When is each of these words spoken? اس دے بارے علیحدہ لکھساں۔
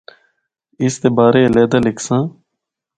اس 0.83 0.93
دے 1.01 1.09
بارے 1.17 1.41
علیحدہ 1.49 1.77
لکھساں۔ 1.85 2.23